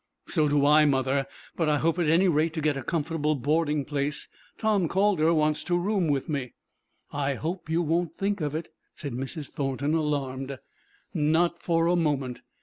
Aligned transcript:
"So 0.25 0.47
do 0.47 0.65
I, 0.65 0.85
mother; 0.85 1.27
but 1.55 1.69
I 1.69 1.77
hope 1.77 1.99
at 1.99 2.09
any 2.09 2.27
rate 2.27 2.53
to 2.55 2.59
get 2.61 2.75
a 2.75 2.81
comfortable 2.81 3.35
boarding 3.35 3.85
place. 3.85 4.27
Tom 4.57 4.87
Calder 4.87 5.31
wants 5.31 5.63
to 5.65 5.77
room 5.77 6.07
with 6.07 6.27
me." 6.27 6.55
"I 7.11 7.35
hope 7.35 7.69
you 7.69 7.83
won't 7.83 8.17
think 8.17 8.41
of 8.41 8.55
it," 8.55 8.69
said 8.95 9.13
Mrs. 9.13 9.51
Thornton, 9.51 9.93
alarmed. 9.93 10.57
"Not 11.13 11.61
for 11.61 11.85
a 11.85 11.95
moment. 11.95 12.41